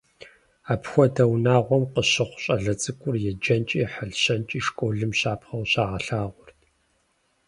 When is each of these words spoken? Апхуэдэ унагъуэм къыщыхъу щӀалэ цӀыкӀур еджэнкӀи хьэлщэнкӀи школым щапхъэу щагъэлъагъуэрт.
Апхуэдэ 0.73 1.23
унагъуэм 1.33 1.83
къыщыхъу 1.93 2.41
щӀалэ 2.43 2.73
цӀыкӀур 2.81 3.15
еджэнкӀи 3.29 3.81
хьэлщэнкӀи 3.93 4.59
школым 4.67 5.11
щапхъэу 5.19 5.69
щагъэлъагъуэрт. 5.71 6.59